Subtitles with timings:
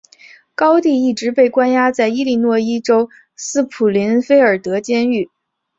[0.55, 5.29] 高蒂一直被关押在伊利诺斯州斯普林菲尔德监狱。